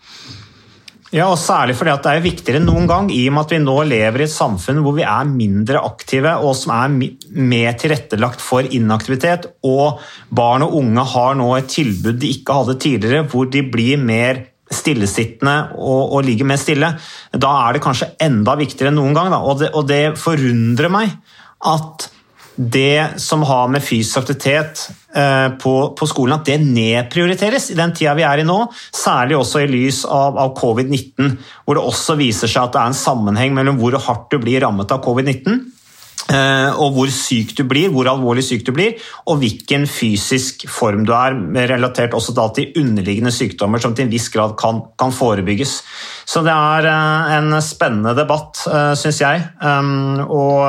[1.11, 3.57] Ja, og Særlig fordi det er viktigere enn noen gang, i og med at vi
[3.59, 6.93] nå lever i et samfunn hvor vi er mindre aktive, og som er
[7.35, 9.49] mer tilrettelagt for inaktivitet.
[9.67, 9.99] Og
[10.31, 14.45] barn og unge har nå et tilbud de ikke hadde tidligere, hvor de blir mer
[14.71, 16.93] stillesittende og, og ligger mer stille.
[17.35, 19.35] Da er det kanskje enda viktigere enn noen gang.
[19.35, 21.11] Og det, og det forundrer meg
[21.67, 22.07] at
[22.61, 24.83] det som har med fysisk aktivitet
[25.15, 28.59] eh, på, på, skolen, at det nedprioriteres i den tida vi er i nå.
[28.93, 31.35] Særlig også i lys av, av covid-19,
[31.65, 34.61] hvor det også viser seg at det er en sammenheng mellom hvor hardt du blir
[34.65, 35.80] rammet av covid-19 Eh,
[36.31, 38.93] og hvor syk du blir, hvor alvorlig syk du blir,
[39.27, 41.35] og hvilken fysisk form du er,
[41.71, 45.81] relatert også til underliggende sykdommer som til en viss grad kan, kan forebygges.
[46.25, 49.43] Så det er eh, en spennende debatt, eh, syns jeg.
[49.61, 50.61] Og,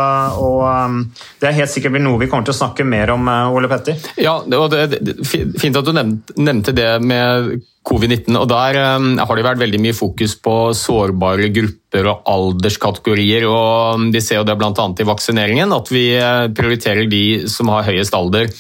[0.42, 1.04] og,
[1.40, 4.00] det er helt sikkert noe vi kommer til å snakke mer om, Ole Petter.
[4.20, 8.36] Ja, og det, det, Fint at du nevnte det med covid-19.
[8.38, 13.46] og Der har det vært veldig mye fokus på sårbare grupper og alderskategorier.
[13.48, 14.72] og Vi ser jo det bl.a.
[14.72, 16.06] i vaksineringen, at vi
[16.54, 18.50] prioriterer de som har høyest alder.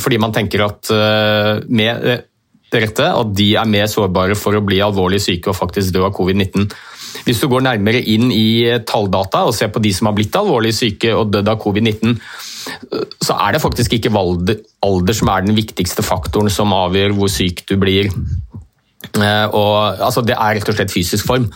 [0.00, 0.90] Fordi man tenker at
[1.68, 2.24] med
[2.74, 6.14] rette at de er mer sårbare for å bli alvorlig syke og faktisk dø av
[6.16, 6.68] covid-19.
[7.24, 10.74] Hvis du går nærmere inn i talldata og ser på de som har blitt alvorlig
[10.76, 12.18] syke og dødd av covid-19,
[13.22, 17.64] så er det faktisk ikke alder som er den viktigste faktoren som avgjør hvor syk
[17.68, 18.10] du blir.
[19.14, 21.48] Eh, og, altså, det er rett og slett fysisk form.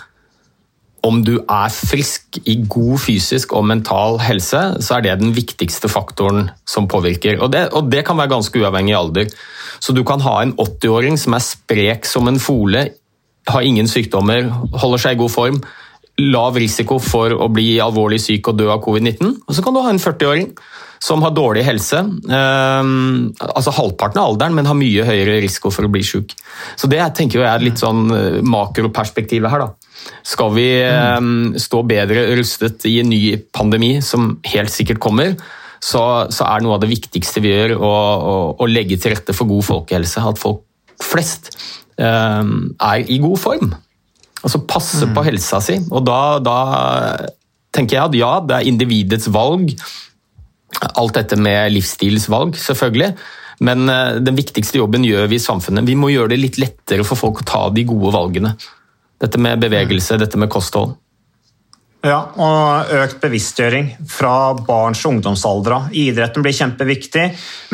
[1.06, 5.90] Om du er frisk i god fysisk og mental helse, så er det den viktigste
[5.90, 7.38] faktoren som påvirker.
[7.40, 9.30] Og det, og det kan være ganske uavhengig av alder.
[9.78, 12.88] Så du kan ha en 80-åring som er sprek som en fole,
[13.48, 15.60] har ingen sykdommer, holder seg i god form,
[16.18, 19.36] lav risiko for å bli alvorlig syk og dø av covid-19.
[19.46, 20.50] Og så kan du ha en 40-åring
[21.02, 22.88] som har dårlig helse, eh,
[23.48, 26.34] altså halvparten av alderen, men har mye høyere risiko for å bli syk.
[26.78, 29.66] Så det tenker jeg er litt sånn eh, makroperspektivet her.
[29.66, 30.12] da.
[30.26, 31.20] Skal vi eh,
[31.58, 33.22] stå bedre rustet i en ny
[33.54, 35.36] pandemi, som helt sikkert kommer,
[35.78, 39.34] så, så, er noe av det viktigste vi gjør å, å, å, legge til rette
[39.36, 40.24] for god folkehelse.
[40.26, 40.64] At folk
[40.98, 41.52] flest
[41.94, 43.70] um, er i god form.
[44.42, 45.78] Altså passe på helsa si.
[45.94, 46.58] Og da, da
[47.74, 49.70] tenker jeg at ja, det er individets valg.
[50.94, 53.12] Alt dette med livsstilsvalg, selvfølgelig.
[53.64, 55.88] Men eh, den viktigste jobben gjør vi i samfunnet.
[55.88, 58.54] Vi må gjøre det litt lettere for folk å ta de gode valgene.
[59.18, 60.94] Dette med bevegelse, dette med kosthold.
[62.06, 65.88] Ja, og økt bevisstgjøring fra barns og ungdomsalder.
[65.98, 67.24] Idretten blir kjempeviktig,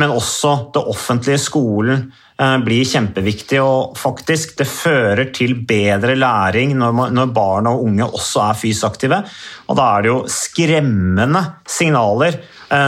[0.00, 2.06] men også det offentlige skolen
[2.40, 3.60] eh, blir kjempeviktig.
[3.60, 9.20] og faktisk Det fører til bedre læring når, barn og unge også er fysisk aktive.
[9.68, 12.40] Og da er det jo skremmende signaler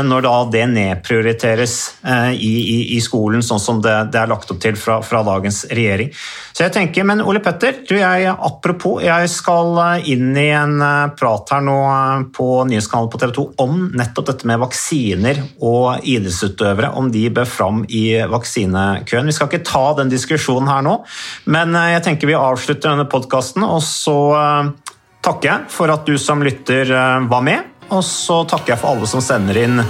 [0.06, 1.74] når da det nedprioriteres
[2.06, 5.20] eh, i, i, i skolen, sånn som det, det, er lagt opp til fra, fra,
[5.26, 6.10] dagens regjering.
[6.56, 10.80] Så jeg tenker, Men Ole Petter, du, jeg, apropos, jeg skal eh, inn i en
[11.18, 11.76] prat her nå
[12.34, 17.48] på nyhetskanalen på TV 2 om nettopp dette med vaksiner og idrettsutøvere, om de bør
[17.50, 19.30] fram i vaksinekøen.
[19.30, 20.98] Vi skal ikke ta den diskusjonen her nå,
[21.52, 24.18] men jeg tenker vi avslutter denne podkasten, og så
[25.26, 26.90] takker jeg for at du som lytter
[27.30, 27.75] var med.
[27.90, 29.82] Og så takker jeg for alle som sender inn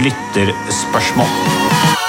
[0.00, 2.08] lytterspørsmål.